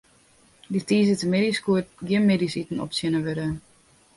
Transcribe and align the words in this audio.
Dy 0.71 0.81
tiisdeitemiddeis 0.91 1.59
koe 1.65 1.77
der 1.89 2.05
gjin 2.13 2.27
middeisiten 2.31 2.83
optsjinne 2.87 3.21
wurde. 3.29 3.47